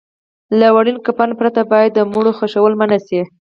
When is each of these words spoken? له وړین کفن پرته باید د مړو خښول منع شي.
له 0.59 0.67
وړین 0.75 0.97
کفن 1.05 1.29
پرته 1.39 1.61
باید 1.71 1.91
د 1.93 1.99
مړو 2.11 2.31
خښول 2.39 2.73
منع 2.81 2.99
شي. 3.07 3.21